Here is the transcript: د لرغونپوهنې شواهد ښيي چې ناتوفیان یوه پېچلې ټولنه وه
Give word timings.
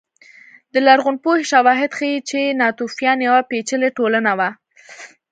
د 0.73 0.75
لرغونپوهنې 0.87 1.45
شواهد 1.51 1.91
ښيي 1.97 2.17
چې 2.29 2.57
ناتوفیان 2.61 3.17
یوه 3.27 3.41
پېچلې 3.49 3.89
ټولنه 3.97 4.31
وه 4.39 4.49